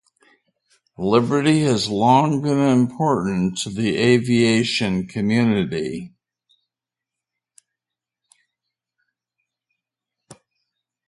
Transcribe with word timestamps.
Liberty 0.97 1.61
has 1.61 1.87
long 1.87 2.41
been 2.41 2.57
important 2.57 3.55
to 3.59 3.69
the 3.69 3.97
aviation 3.97 5.05
community. 5.07 6.09